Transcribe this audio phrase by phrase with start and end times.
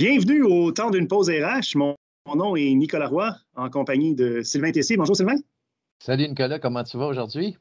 [0.00, 1.76] Bienvenue au temps d'une pause RH.
[1.76, 1.94] Mon,
[2.34, 4.96] nom est Nicolas Roy, en compagnie de Sylvain Tessier.
[4.96, 5.36] Bonjour Sylvain.
[6.02, 7.58] Salut Nicolas, comment tu vas aujourd'hui?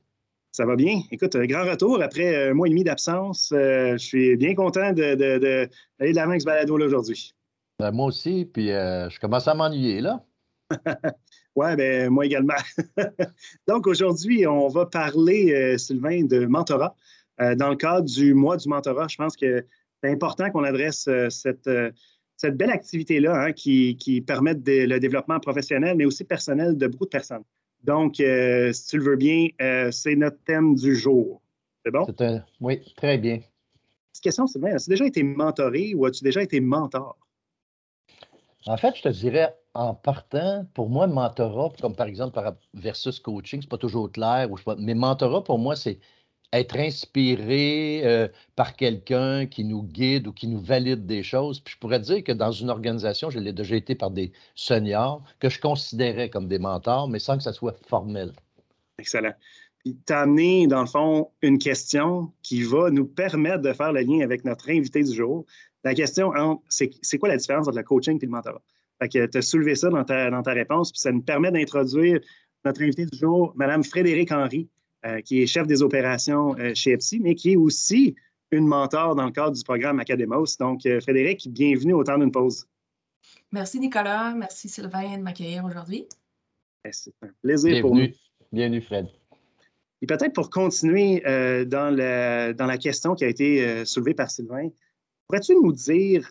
[0.54, 1.02] Ça va bien.
[1.12, 3.52] Écoute, grand retour après un mois et demi d'absence.
[3.52, 5.70] Euh, je suis bien content d'aller de, de,
[6.00, 7.34] de, l'avant avec ce balado aujourd'hui.
[7.78, 10.24] Ben, moi aussi, puis euh, je commence à m'ennuyer là.
[11.58, 12.54] oui, ben, moi également.
[13.68, 16.96] Donc aujourd'hui, on va parler, euh, Sylvain, de mentorat.
[17.38, 19.66] dans le cadre du mois du mentorat, je pense que
[20.02, 21.70] c'est important qu'on adresse cette
[22.40, 27.10] cette belle activité-là hein, qui, permet le développement professionnel, mais aussi personnel de beaucoup de
[27.10, 27.44] personnes.
[27.84, 31.42] Donc, euh, si tu le veux bien, euh, c'est notre thème du jour.
[31.84, 32.08] C'est bon?
[32.62, 33.42] Oui, très bien.
[34.14, 34.74] Cette question, c'est bien.
[34.74, 37.18] As-tu déjà été mentoré ou as-tu déjà été mentor?
[38.68, 42.40] En fait, je te dirais, en partant, pour moi, mentorat, comme par exemple
[42.74, 44.48] versus coaching, c'est pas toujours clair.
[44.78, 46.00] Mais mentorat, pour moi, c'est
[46.52, 51.60] être inspiré euh, par quelqu'un qui nous guide ou qui nous valide des choses.
[51.60, 55.24] Puis je pourrais dire que dans une organisation, je l'ai déjà été par des seniors
[55.40, 58.32] que je considérais comme des mentors, mais sans que ça soit formel.
[58.98, 59.34] Excellent.
[59.86, 64.02] Tu as amené, dans le fond, une question qui va nous permettre de faire le
[64.02, 65.46] lien avec notre invité du jour.
[65.84, 66.32] La question,
[66.68, 68.62] c'est quoi la différence entre le coaching et le mentorat?
[69.10, 72.20] Tu as soulevé ça dans ta, dans ta réponse, puis ça nous permet d'introduire
[72.66, 74.68] notre invité du jour, Mme Frédéric Henry,
[75.06, 78.16] euh, qui est chef des opérations euh, chez EPSI, mais qui est aussi
[78.52, 80.58] une mentor dans le cadre du programme Academos.
[80.60, 82.68] Donc, euh, Frédéric, bienvenue au temps d'une pause.
[83.50, 86.06] Merci Nicolas, merci Sylvain de m'accueillir aujourd'hui.
[86.84, 88.08] Ben, c'est un plaisir pour nous.
[88.52, 89.08] Bienvenue Fred.
[90.02, 91.22] Et peut-être pour continuer
[91.66, 94.70] dans, dans, la question qui a été soulevée par Sylvain,
[95.28, 96.30] pourrais-tu nous dire,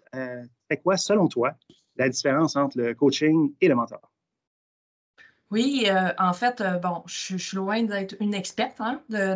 [0.70, 1.54] c'est quoi, selon toi,
[1.96, 4.10] la différence entre le coaching et le mentor?
[5.50, 9.34] Oui, euh, en fait, euh, bon, je, suis loin d'être une experte hein, de,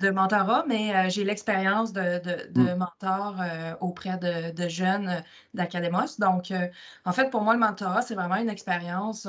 [0.00, 2.20] de, mentorat, mais euh, j'ai l'expérience de,
[2.58, 2.74] mmh.
[2.74, 3.36] mentor
[3.80, 5.22] auprès de, jeunes
[5.54, 6.18] d'Academos.
[6.18, 6.52] Donc,
[7.04, 9.28] en fait, pour moi, le mentorat, c'est vraiment une expérience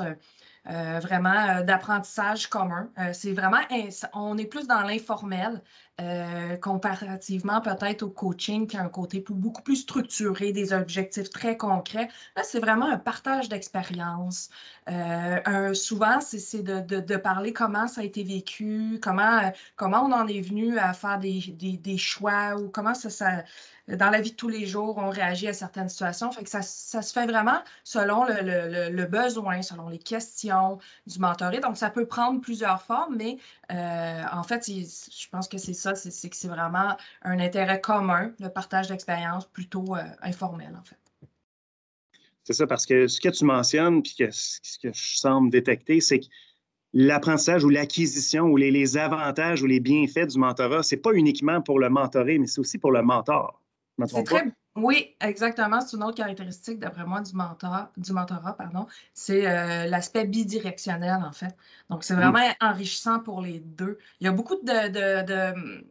[0.66, 2.88] vraiment d'apprentissage commun.
[3.12, 3.60] c'est vraiment,
[4.14, 5.62] on est plus dans l'informel.
[6.00, 11.56] Euh, comparativement peut-être au coaching qui a un côté beaucoup plus structuré, des objectifs très
[11.56, 12.08] concrets.
[12.36, 14.50] Là, c'est vraiment un partage d'expérience.
[14.90, 20.40] Euh, souvent, c'est de, parler comment ça a été vécu, comment, comment on en est
[20.40, 23.44] venu à faire des, choix ou comment ça,
[23.88, 26.32] dans la vie de tous les jours, on réagit à certaines situations.
[26.32, 31.60] Fait ça, se fait vraiment selon le, besoin, selon les questions du mentoré.
[31.60, 33.36] Donc, ça peut prendre plusieurs formes, mais
[33.72, 38.32] euh, en fait, je pense que c'est ça, c'est que c'est vraiment un intérêt commun,
[38.40, 40.96] le partage d'expérience plutôt euh, informel, en fait.
[42.44, 46.00] C'est ça, parce que ce que tu mentionnes, puis que, ce que je semble détecter,
[46.00, 46.26] c'est que
[46.92, 51.12] l'apprentissage ou l'acquisition ou les, les, avantages ou les bienfaits du mentorat, ce n'est pas
[51.12, 53.62] uniquement pour le mentoré, mais c'est aussi pour le mentor.
[54.06, 54.44] C'est très,
[54.76, 55.80] oui, exactement.
[55.80, 58.86] C'est une autre caractéristique, d'après moi, du, mentor, du mentorat, pardon.
[59.12, 61.56] C'est euh, l'aspect bidirectionnel, en fait.
[61.90, 63.98] Donc, c'est vraiment enrichissant pour les deux.
[64.20, 65.86] Il y a beaucoup de, de, de,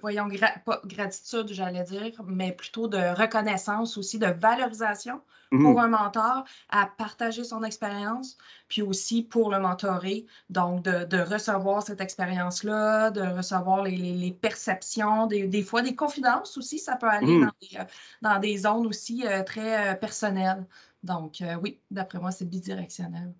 [0.00, 0.28] voyons,
[0.64, 5.20] pas gratitude, j'allais dire, mais plutôt de reconnaissance aussi, de valorisation
[5.52, 8.38] mmh pour un mentor à partager son expérience,
[8.68, 15.62] puis aussi pour le mentoré, donc de, recevoir cette expérience-là, de recevoir les, perceptions, des,
[15.62, 17.40] fois des confidences aussi, ça peut aller mmh.
[17.40, 17.84] dans, des, euh,
[18.22, 20.64] dans, des, zones aussi euh, très euh, personnelles.
[21.02, 23.32] Donc oui, d'après moi, c'est bidirectionnel.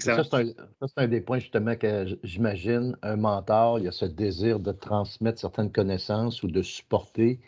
[0.00, 4.60] Ça, c'est un, des points justement que j'imagine, un mentor, il y a ce désir
[4.60, 7.38] de transmettre certaines connaissances ou de supporter,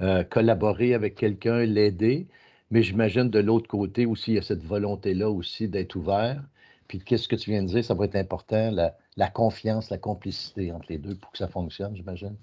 [0.00, 2.26] euh, collaborer avec quelqu'un, l'aider.
[2.70, 6.42] Mais j'imagine de l'autre côté aussi, il y a cette volonté-là aussi d'être ouvert.
[6.88, 8.72] Puis qu'est-ce que tu viens de dire, ça va être important,
[9.16, 12.34] la, confiance, la complicité entre les deux pour que ça fonctionne, j'imagine.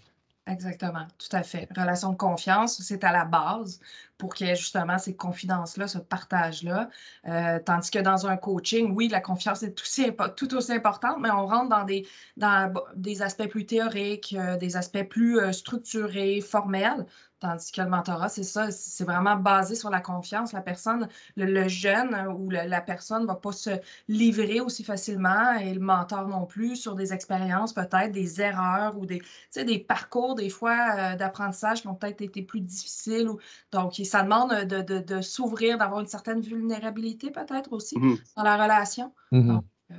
[0.47, 1.67] Exactement, tout à fait.
[1.75, 3.81] Relation de confiance, c'est à la base
[4.17, 6.89] pour qu'il y ait justement ces confidences-là, ce partage-là.
[7.27, 11.45] Euh, tandis que dans un coaching, oui, la confiance est tout aussi, importante, mais on
[11.45, 12.07] rentre dans des,
[12.37, 17.05] dans des aspects plus théoriques, euh, des aspects plus euh, structurés, formels.
[17.39, 20.53] Tandis que le mentorat, c'est ça, c'est vraiment basé sur la confiance.
[20.53, 23.69] La personne, le, jeune ou la personne ne va pas se
[24.07, 29.05] livrer aussi facilement et le mentor non plus sur des expériences, peut-être des erreurs ou
[29.05, 29.21] des,
[29.55, 33.29] des parcours, des fois, euh, d'apprentissage qui ont peut-être été plus difficiles.
[33.29, 33.37] Ou,
[33.71, 39.13] donc, ça demande de, s'ouvrir, d'avoir une certaine vulnérabilité peut-être aussi mmh dans la relation.
[39.31, 39.59] Mmh
[39.91, 39.95] euh,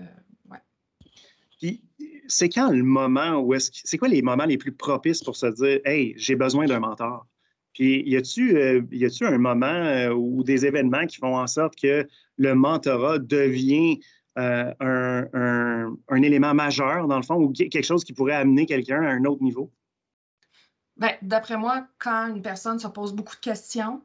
[1.58, 1.87] Puis,
[2.28, 5.46] c'est quand le moment où est-ce c'est quoi les moments les plus propices pour se
[5.46, 7.26] dire Hey, j'ai besoin d'un mentor?
[7.74, 11.46] Puis y a-tu euh, y a-tu un moment euh, ou des événements qui font en
[11.46, 14.00] sorte que le mentorat devient
[14.38, 19.02] euh, un, un, élément majeur dans le fond ou quelque chose qui pourrait amener quelqu'un
[19.02, 19.72] à un autre niveau?
[20.96, 24.00] Bien, d'après moi, quand une personne se pose beaucoup de questions,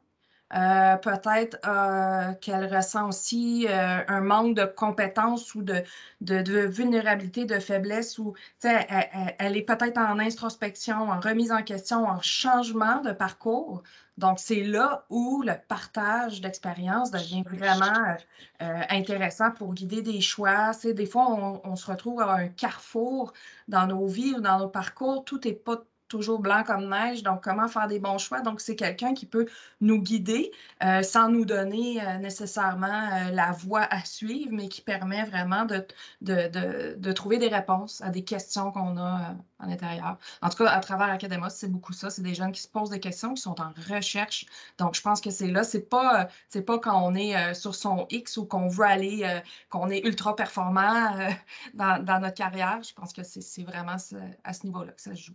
[0.54, 5.82] euh, peut-être euh, qu'elle ressent aussi euh, un manque de compétences ou de,
[6.20, 12.06] de, vulnérabilité, de faiblesse, ou elle, elle, est peut-être en introspection, en remise en question,
[12.06, 13.82] en changement de parcours.
[14.16, 18.14] Donc, c'est là où le partage d'expérience devient vraiment
[18.60, 20.72] intéressant pour guider des choix.
[20.72, 23.32] C'est, des fois, on, on, se retrouve à un carrefour
[23.66, 25.24] dans nos vies ou dans nos parcours.
[25.24, 25.82] Tout n'est pas
[26.14, 28.40] toujours blanc comme neige, donc comment faire des bons choix?
[28.40, 29.46] Donc, c'est quelqu'un qui peut
[29.80, 30.52] nous guider
[30.84, 35.64] euh, sans nous donner euh, nécessairement euh, la voie à suivre, mais qui permet vraiment
[35.64, 35.84] de,
[36.20, 40.18] de, de, trouver des réponses à des questions qu'on a à l'intérieur.
[40.40, 42.10] En tout cas, à travers Academos, c'est beaucoup ça.
[42.10, 44.46] C'est des jeunes qui se posent des questions, qui sont en recherche.
[44.78, 45.64] Donc, je pense que c'est là.
[45.64, 46.28] C'est pas,
[46.64, 51.10] pas quand on est sur son X ou qu'on veut aller, qu'on est ultra performant
[51.74, 52.80] dans, dans, notre carrière.
[52.84, 53.96] Je pense que c'est vraiment
[54.44, 55.34] à ce niveau-là que ça se joue.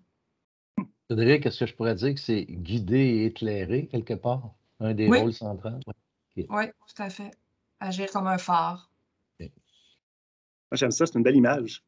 [1.10, 4.54] Cédric, est-ce que je pourrais dire que c'est guider et éclairer quelque part?
[4.80, 5.80] Un des rôles centraux?
[6.38, 7.32] Oui, tout à fait.
[7.80, 8.92] Agir comme un phare.
[9.40, 9.48] Moi,
[10.74, 11.84] j'aime ça, c'est une belle image.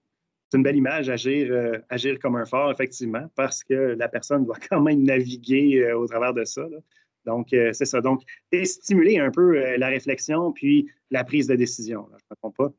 [0.50, 4.44] C'est une belle image, agir, euh, agir comme un phare, effectivement, parce que la personne
[4.44, 6.64] doit quand même naviguer euh, au travers de ça.
[7.26, 8.02] Donc, euh, c'est ça.
[8.02, 12.08] Donc, et stimuler un peu la réflexion puis la prise de décision.
[12.10, 12.74] je ne me trompe pas?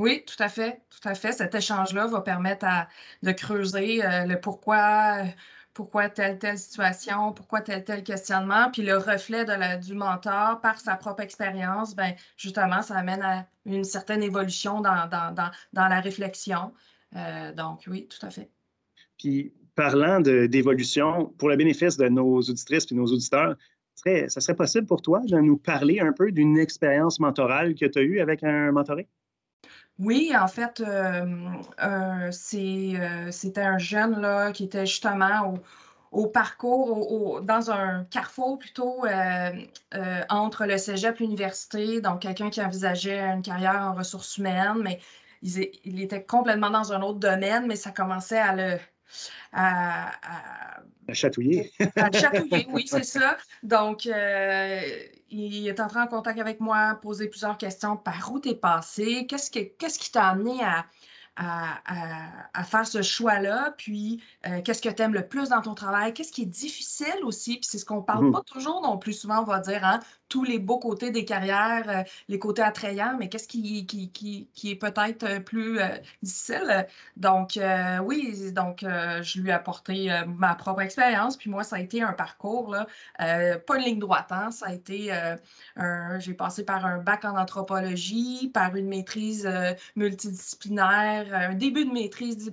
[0.00, 1.32] Oui, tout à fait, tout à fait.
[1.32, 2.66] Cet échange-là va permettre
[3.22, 5.24] de creuser le pourquoi,
[5.78, 8.68] pourquoi telle, telle situation, pourquoi tel, tel questionnement.
[8.72, 9.44] Puis le reflet
[9.78, 15.08] du mentor par sa propre expérience, ben, justement, ça amène à une certaine évolution dans,
[15.08, 16.72] dans, dans, dans la réflexion.
[17.14, 18.50] Euh, donc, oui, tout à fait.
[19.18, 23.54] Puis, parlant d'évolution, pour le bénéfice de nos auditrices et nos auditeurs,
[23.94, 28.00] ça serait possible pour toi de nous parler un peu d'une expérience mentorale que tu
[28.00, 29.06] as eue avec un mentoré?
[29.98, 31.26] Oui, en fait, euh,
[31.82, 35.54] euh, c'était un jeune là, qui était justement
[36.12, 39.50] au, parcours, dans un carrefour plutôt euh,
[40.28, 42.00] entre le cégep et l'université.
[42.00, 45.00] Donc, quelqu'un qui envisageait une carrière en ressources humaines, mais
[45.42, 48.78] il, était complètement dans un autre domaine, mais ça commençait à le.
[49.52, 50.12] À,
[51.12, 51.72] chatouiller.
[51.96, 53.36] à chatouiller, oui, c'est ça.
[53.62, 57.96] Donc, il est entré en contact avec moi, posé plusieurs questions.
[57.96, 59.26] Par où t'es passé?
[59.26, 60.84] Qu'est-ce, qu'est-ce qui t'a amené à,
[61.38, 66.12] à, faire ce choix-là, puis euh, qu'est-ce que tu aimes le plus dans ton travail,
[66.12, 69.12] qu'est-ce qui est difficile aussi, puis c'est ce qu'on parle mmh pas toujours non plus.
[69.12, 73.16] Souvent, on va dire, hein, tous les beaux côtés des carrières, euh, les côtés attrayants,
[73.18, 75.78] mais qu'est-ce qui, qui, qui, qui, est peut-être euh, plus
[76.22, 76.86] difficile?
[77.16, 77.58] Donc,
[78.04, 82.12] oui, donc je lui ai apporté ma propre expérience, puis moi, ça a été un
[82.12, 82.86] parcours, là,
[83.58, 85.12] pas une ligne droite, hein, ça a été,
[85.76, 89.48] un, j'ai passé par un bac en anthropologie, par une maîtrise
[89.96, 92.50] multidisciplinaire, un début de maîtrise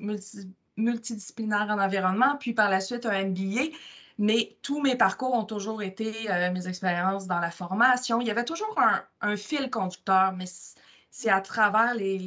[0.78, 3.72] multidisciplinaire en environnement, puis par la suite un MBA.
[4.18, 8.22] Mais tous mes parcours ont toujours été euh, mes expériences dans la formation.
[8.22, 8.74] Il y avait toujours
[9.22, 10.46] un, fil conducteur, mais
[11.10, 12.18] c'est à travers les,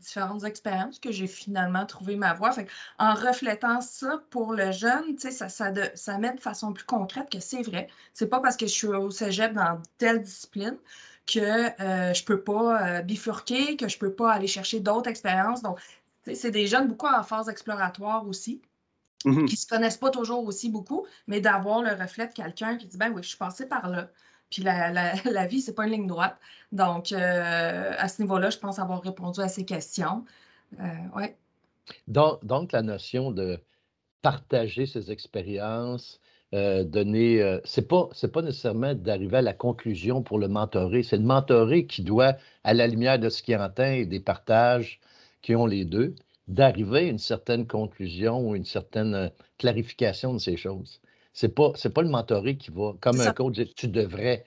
[0.00, 2.50] différentes expériences que j'ai finalement trouvé ma voie.
[2.98, 7.28] en reflétant ça pour le jeune, ça, ça, de, ça met de façon plus concrète
[7.30, 7.88] que c'est vrai.
[8.14, 10.76] C'est pas parce que je suis au cégep dans telle discipline
[11.26, 14.80] que euh, je ne peux pas euh, bifurquer, que je ne peux pas aller chercher
[14.80, 15.62] d'autres expériences.
[15.62, 15.78] Donc,
[16.34, 18.62] c'est des jeunes beaucoup en phase exploratoire aussi,
[19.24, 19.46] mm-hmm.
[19.46, 22.86] qui ne se connaissent pas toujours aussi beaucoup, mais d'avoir le reflet de quelqu'un qui
[22.86, 24.10] dit ben oui, je suis passé par là.
[24.50, 26.36] Puis la, la, la vie, c'est pas une ligne droite.
[26.72, 30.24] Donc, euh, à ce niveau-là, je pense avoir répondu à ces questions.
[31.14, 31.36] ouais.
[32.08, 33.60] donc, donc, la notion de
[34.22, 36.20] partager ses expériences,
[36.54, 37.42] euh, donner.
[37.42, 41.02] Euh, c'est pas, pas nécessairement d'arriver à la conclusion pour le mentoré.
[41.02, 45.00] C'est le mentoré qui doit, à la lumière de ce qu'il entend et des partages
[45.40, 46.14] qui ont les deux,
[46.48, 49.28] d'arriver à une certaine conclusion ou une certaine euh,
[49.58, 51.00] clarification de ces choses.
[51.32, 54.44] Ce n'est pas, pas le mentoré qui va, comme un coach, tu devrais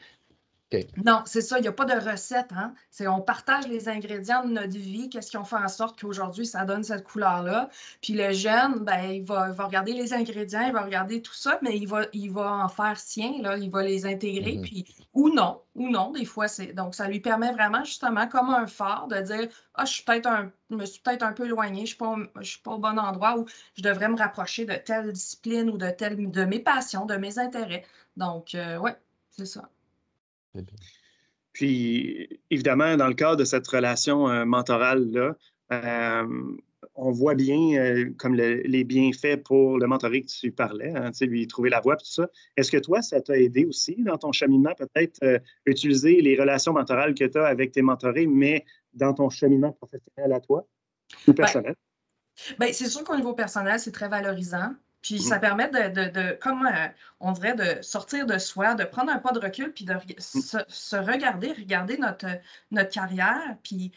[1.04, 2.52] non, c'est ça, il n'y a pas de recette.
[2.52, 2.74] Hein?
[2.90, 6.46] C'est on partage les ingrédients de notre vie, qu'est-ce qui ont fait en sorte qu'aujourd'hui,
[6.46, 7.70] ça donne cette couleur-là.
[8.02, 11.78] Puis le jeune, ben, il, va, regarder les ingrédients, il va regarder tout ça, mais
[11.78, 14.62] il va, il va en faire sien, là, il va les intégrer, mm-hmm.
[14.62, 16.74] puis ou non, ou non, des fois, c'est.
[16.74, 20.28] Donc, ça lui permet vraiment, justement, comme un phare, de dire Ah, je suis peut-être
[20.28, 23.46] un, me suis peut-être un peu éloigné, je ne suis, pas au bon endroit où
[23.78, 27.40] je devrais me rapprocher de telle discipline ou de telle de mes passions, de mes
[27.40, 27.86] intérêts.
[28.18, 28.96] Donc, oui, euh, ouais,
[29.30, 29.70] c'est ça.
[31.56, 35.36] Puis, évidemment, dans le cadre de cette relation euh, mentorale-là,
[35.72, 36.54] euh,
[36.96, 41.48] on voit bien euh, comme les bienfaits pour le mentoré que tu parlais, hein, lui
[41.48, 42.30] trouver la voie tout ça.
[42.58, 47.16] Est-ce que toi, ça t'a aidé aussi dans ton cheminement, peut-être utiliser les relations mentorales
[47.16, 50.68] que tu as avec tes mentorés, mais dans ton cheminement professionnel à toi
[51.28, 51.76] ou ben, personnel?
[52.60, 54.74] Bien, c'est sûr qu'au niveau personnel, c'est très valorisant.
[55.06, 56.88] Puis ça permet de, de, comme euh,
[57.20, 60.96] on dirait, de sortir de soi, de prendre un pas de recul, puis de se,
[60.96, 62.26] regarder, regarder notre,
[62.72, 63.92] notre carrière, puis,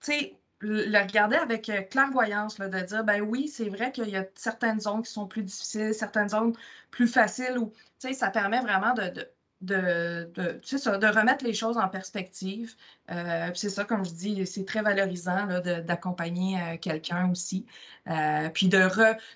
[0.00, 4.16] tu sais, le regarder avec euh, clairvoyance, de dire, ben oui, c'est vrai qu'il y
[4.16, 6.54] a certaines zones qui sont plus difficiles, certaines zones
[6.92, 9.28] plus faciles, ou, tu sais, ça permet vraiment de, de,
[9.60, 10.30] de,
[10.62, 12.76] ça, de remettre les choses en perspective.
[13.10, 15.46] Euh, c'est ça, comme je dis, c'est très valorisant
[15.84, 17.66] d'accompagner euh, quelqu'un aussi.
[18.08, 18.88] Euh, puis de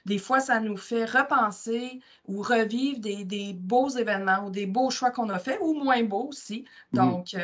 [0.07, 5.11] des fois, ça nous fait repenser ou revivre des, beaux événements ou des beaux choix
[5.11, 6.64] qu'on a faits ou moins beaux aussi.
[6.95, 6.97] Mm-hmm.
[6.97, 7.37] Donc,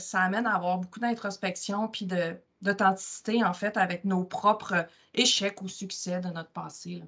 [0.00, 2.06] ça, amène à avoir beaucoup d'introspection puis
[2.60, 7.04] d'authenticité, en fait, avec nos propres échecs ou succès de notre passé.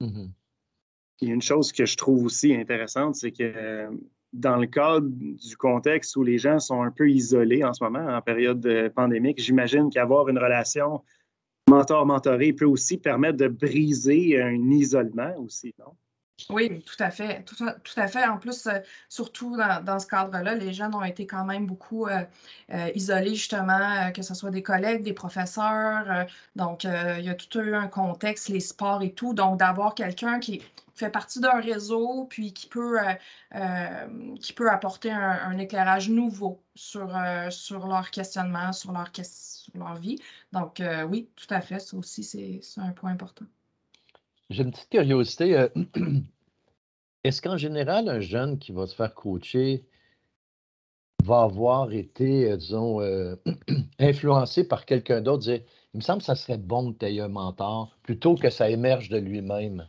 [0.00, 3.90] Il y a une chose que je trouve aussi intéressante, c'est que
[4.32, 8.06] dans le cadre du contexte où les gens sont un peu isolés en ce moment,
[8.06, 11.02] en période pandémique, j'imagine qu'avoir une relation
[11.68, 15.94] mentor-mentoré peut aussi permettre de briser un isolement aussi, non?
[16.48, 17.44] Oui, tout à fait.
[17.44, 17.64] Tout
[17.96, 18.24] à, fait.
[18.26, 18.78] En plus, euh,
[19.08, 22.22] surtout dans, ce cadre-là, les jeunes ont été quand même beaucoup euh,
[22.72, 26.26] euh, isolés, justement, que ce soit des collègues, des professeurs.
[26.56, 29.34] donc, il y a tout eu un contexte, les sports et tout.
[29.34, 30.62] Donc, d'avoir quelqu'un qui
[30.94, 32.98] fait partie d'un réseau, puis qui peut,
[34.40, 37.10] qui peut apporter un, éclairage nouveau sur,
[37.50, 40.18] sur leur questionnement, sur leur, sur leur vie.
[40.52, 41.80] Donc, oui, tout à fait.
[41.80, 43.46] Ça aussi, c'est un point important.
[44.50, 45.56] J'ai une petite curiosité.
[45.56, 45.68] Euh,
[47.24, 49.86] est-ce qu'en général, un jeune qui va se faire coacher
[51.24, 53.36] va avoir été, euh, disons, euh,
[54.00, 55.62] influencé par quelqu'un d'autre, il
[55.94, 59.08] me semble que ça serait bon que tu aies un mentor plutôt que ça émerge
[59.08, 59.82] de lui-même.
[59.82, 59.86] en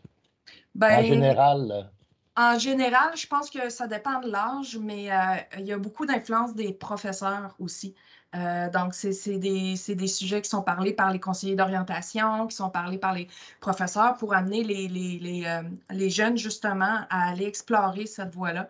[0.75, 1.91] ben, général.
[2.37, 5.09] En général, je pense que ça dépend de l'âge, mais
[5.57, 7.93] il y a beaucoup d'influence des professeurs aussi.
[8.35, 12.97] Euh, donc, c'est des, sujets qui sont parlés par les conseillers d'orientation, qui sont parlés
[12.97, 13.27] par les
[13.59, 18.67] professeurs pour amener les, euh, les jeunes justement à aller explorer cette voie-là.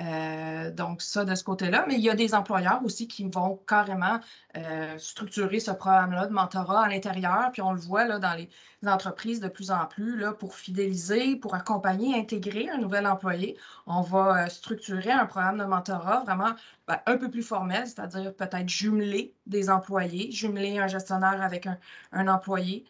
[0.00, 1.84] Euh, donc, ça de ce côté-là.
[1.86, 4.18] Mais il y a des employeurs aussi qui vont carrément
[4.56, 7.50] euh, structurer ce programme-là de mentorat à l'intérieur.
[7.52, 8.48] Puis on le voit là, dans les
[8.86, 13.58] entreprises de plus en plus là, pour fidéliser, pour accompagner, intégrer un nouvel employé.
[13.86, 16.54] On va euh, structurer un programme de mentorat vraiment
[16.88, 21.66] ben, un peu plus formel, c'est-à-dire peut-être jumeler des employés, jumeler un gestionnaire avec
[22.12, 22.84] un, employé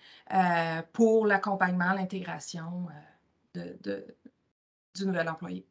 [0.92, 2.86] pour l'accompagnement, l'intégration
[3.54, 5.66] du nouvel employé.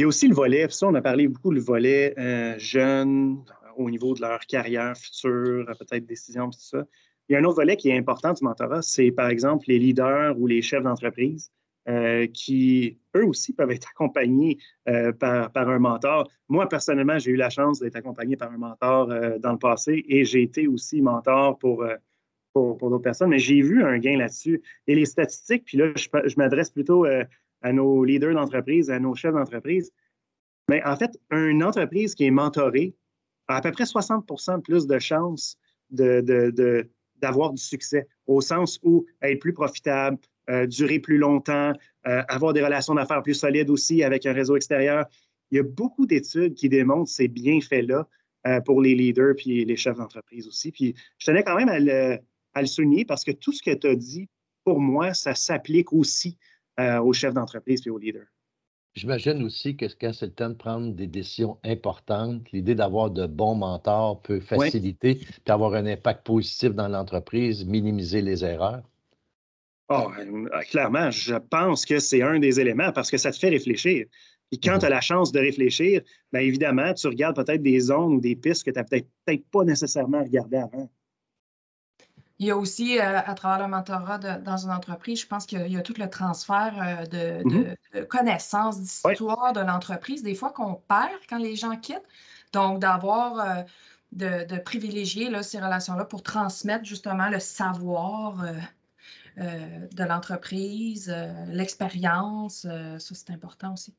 [0.00, 3.44] Il y a aussi le volet, ça, on a parlé beaucoup du volet euh, jeune,
[3.76, 6.86] au niveau de leur carrière future, peut-être décision, tout ça.
[7.28, 9.78] Il y a un autre volet qui est important du mentorat, c'est par exemple les
[9.78, 11.52] leaders ou les chefs d'entreprise
[11.86, 14.56] euh, qui, eux aussi, peuvent être accompagnés
[14.88, 16.30] euh, par, un mentor.
[16.48, 20.24] Moi, personnellement, j'ai eu la chance d'être accompagné par un mentor dans le passé et
[20.24, 21.84] j'ai été aussi mentor pour,
[22.54, 24.62] pour, d'autres personnes, mais j'ai vu un gain là-dessus.
[24.86, 27.04] Et les statistiques, puis là, je, je m'adresse plutôt
[27.62, 29.92] à nos leaders d'entreprise, à nos chefs d'entreprise.
[30.68, 32.94] Mais en fait, une entreprise qui est mentorée
[33.48, 35.58] a à peu près 60% plus de chances
[35.90, 41.72] d'avoir du succès, au sens où être plus profitable, euh, durer plus longtemps,
[42.06, 45.06] euh, avoir des relations d'affaires plus solides aussi avec un réseau extérieur.
[45.50, 48.08] Il y a beaucoup d'études qui démontrent ces bienfaits-là
[48.46, 50.72] euh, pour les leaders puis les chefs d'entreprise aussi.
[50.72, 52.18] Puis je tenais quand même à le,
[52.54, 54.28] à le souligner parce que tout ce que tu as dit,
[54.64, 56.38] pour moi, ça s'applique aussi
[57.02, 58.26] aux chefs d'entreprise et aux leaders.
[58.94, 63.26] J'imagine aussi que quand c'est le temps de prendre des décisions importantes, l'idée d'avoir de
[63.26, 68.82] bons mentors peut faciliter et avoir un impact positif dans l'entreprise, minimiser les erreurs.
[69.90, 70.10] Oh,
[70.70, 74.06] clairement, je pense que c'est un des éléments parce que ça te fait réfléchir.
[74.52, 74.80] Et quand mm-hmm.
[74.80, 78.34] tu as la chance de réfléchir, bien évidemment, tu regardes peut-être des zones ou des
[78.34, 80.90] pistes que tu n'as peut-être pas nécessairement regardées avant.
[82.40, 85.70] Il y a aussi, euh, à travers le mentorat dans une entreprise, je pense qu'il
[85.70, 87.76] y, a tout le transfert euh, mm-hmm.
[87.94, 92.08] de, connaissances, d'histoire de l'entreprise, des fois qu'on perd quand les gens quittent.
[92.54, 93.62] Donc, d'avoir, euh,
[94.12, 98.42] de, privilégier ces relations-là pour transmettre justement le savoir
[99.36, 101.14] de l'entreprise,
[101.48, 103.94] l'expérience, ça c'est important aussi.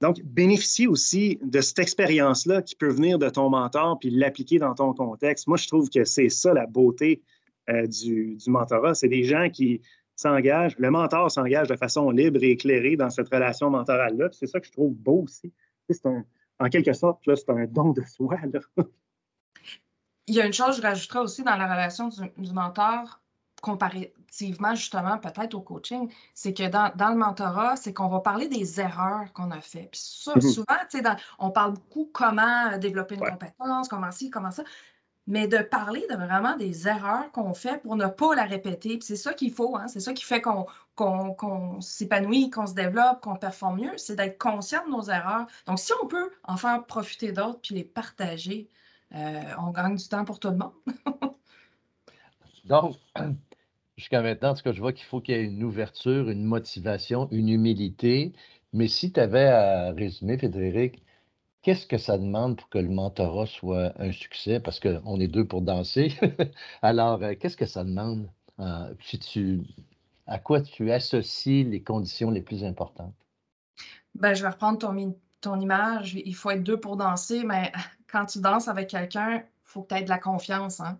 [0.00, 4.74] Donc, bénéficier aussi de cette expérience-là qui peut venir de ton mentor puis l'appliquer dans
[4.74, 5.46] ton contexte.
[5.46, 7.22] Moi, je trouve que c'est ça la beauté
[7.70, 8.94] euh, du, mentorat.
[8.94, 9.80] C'est des gens qui
[10.16, 14.28] s'engagent, le mentor s'engage de façon libre et éclairée dans cette relation mentorale-là.
[14.32, 15.52] C'est ça que je trouve beau aussi.
[15.88, 18.36] C'est en quelque sorte, c'est un don de soi.
[20.26, 23.20] Il y a une chose, je rajouterais aussi dans la relation du, mentor,
[23.62, 28.80] comparativement justement peut-être au coaching, c'est que dans, le mentorat, c'est qu'on va parler des
[28.80, 29.90] erreurs qu'on a faites.
[29.90, 30.52] Puis ça, mm-hmm.
[30.52, 34.62] souvent, on parle beaucoup comment développer une compétence, comment ci, comment ça
[35.30, 38.98] mais de parler de vraiment des erreurs qu'on fait pour ne pas la répéter.
[39.00, 43.36] c'est ça qu'il faut, hein, c'est ça qui fait qu'on s'épanouit, qu'on se développe, qu'on
[43.36, 45.46] performe mieux, c'est d'être conscient de nos erreurs.
[45.66, 48.68] Donc, si on peut en faire profiter d'autres puis les partager,
[49.14, 50.72] euh, on gagne du temps pour tout le monde.
[52.64, 52.96] Donc,
[53.96, 57.28] jusqu'à maintenant, ce que je vois qu'il faut qu'il y ait une ouverture, une motivation,
[57.30, 58.32] une humilité.
[58.72, 61.04] Mais si tu avais à résumer, Frédéric,
[61.62, 64.60] Qu'est-ce que ça demande pour que le mentorat soit un succès?
[64.60, 66.14] Parce qu'on est deux pour danser.
[66.82, 68.30] Alors, euh, qu'est-ce que ça demande?
[68.60, 69.62] Euh, si tu,
[70.26, 73.14] à quoi tu associes les conditions les plus importantes?
[74.14, 76.14] Ben, je vais reprendre ton, ton image.
[76.14, 77.72] Il faut être deux pour danser, mais
[78.10, 80.78] quand tu danses avec quelqu'un, il faut que tu aies de la confiance.
[80.78, 80.98] Il hein.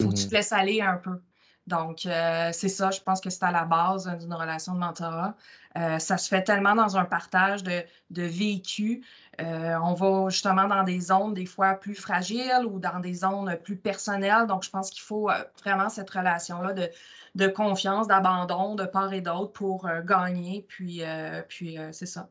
[0.00, 1.20] faut que tu te mmh laisses aller un peu.
[1.66, 4.78] Donc, euh, c'est ça, je pense que c'est à la base hein, d'une relation de
[4.78, 5.36] mentorat.
[5.78, 9.04] Euh, ça se fait tellement dans un partage de, de vécu.
[9.40, 13.56] Euh, on va justement dans des zones des fois plus fragiles ou dans des zones
[13.62, 14.46] plus personnelles.
[14.48, 15.30] Donc, je pense qu'il faut
[15.62, 16.88] vraiment cette relation-là de,
[17.36, 20.66] de confiance, d'abandon de part et d'autre pour gagner.
[20.68, 21.02] Puis,
[21.48, 22.28] puis c'est ça,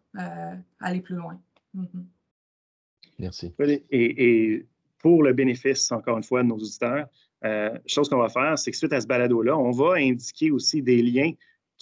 [0.81, 1.39] aller plus loin.
[1.75, 2.03] Mm-hmm.
[3.19, 3.53] Merci.
[3.59, 7.07] Et, et, pour le bénéfice, encore une fois, de nos auditeurs,
[7.43, 10.81] euh, chose qu'on va faire, c'est que suite à ce balado-là, on va indiquer aussi
[10.81, 11.31] des liens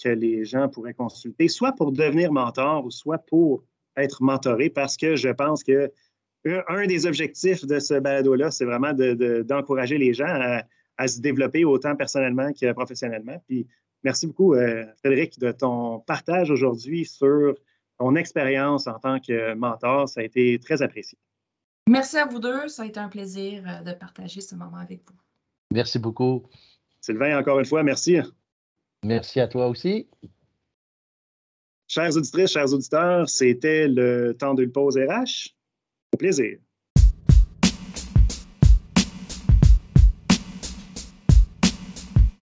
[0.02, 3.62] que les gens pourraient consulter, soit pour devenir mentor ou soit pour
[3.96, 5.92] être mentoré, parce que je pense que
[6.44, 10.62] un, des objectifs de ce balado-là, c'est vraiment d'encourager les gens
[10.96, 13.42] à, se développer autant personnellement que professionnellement.
[13.46, 13.66] Puis
[14.02, 17.54] merci beaucoup, euh, Frédéric, de ton partage aujourd'hui sur
[17.98, 20.08] ton expérience en tant que mentor.
[20.08, 21.18] Ça a été très apprécié.
[21.88, 22.68] Merci à vous deux.
[22.68, 25.16] Ça a été un plaisir euh, de partager ce moment avec vous.
[25.72, 26.42] Merci beaucoup.
[27.00, 28.18] Sylvain, encore une fois, merci.
[29.04, 30.08] Merci à toi aussi.
[31.88, 35.54] Chères auditrices, chers auditeurs, c'était le temps d'une pause RH.
[36.12, 36.58] Au plaisir.